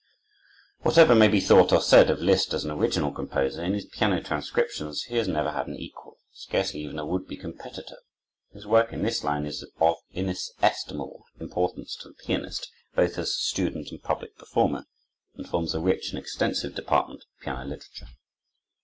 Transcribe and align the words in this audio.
Whatever 0.79 1.13
may 1.13 1.27
be 1.27 1.39
thought 1.39 1.71
or 1.71 1.79
said 1.79 2.09
of 2.09 2.23
Liszt 2.23 2.55
as 2.55 2.65
an 2.65 2.71
original 2.71 3.11
composer, 3.11 3.63
in 3.63 3.75
his 3.75 3.85
piano 3.85 4.19
transcriptions 4.19 5.03
he 5.03 5.17
has 5.17 5.27
never 5.27 5.51
had 5.51 5.67
an 5.67 5.75
equal, 5.75 6.17
scarcely 6.31 6.79
even 6.79 6.97
a 6.97 7.05
would 7.05 7.27
be 7.27 7.37
competitor. 7.37 7.97
His 8.51 8.65
work 8.65 8.91
in 8.93 9.03
this 9.03 9.23
line 9.23 9.45
is 9.45 9.63
of 9.79 9.97
inestimable 10.09 11.25
importance 11.39 11.95
to 11.97 12.07
the 12.07 12.15
pianist, 12.15 12.71
both 12.95 13.19
as 13.19 13.35
student 13.35 13.91
and 13.91 14.01
public 14.01 14.35
performer, 14.39 14.85
and 15.35 15.47
forms 15.47 15.75
a 15.75 15.79
rich 15.79 16.09
and 16.09 16.17
extensive 16.17 16.73
department 16.73 17.21
of 17.23 17.43
piano 17.43 17.63
literature. 17.65 18.07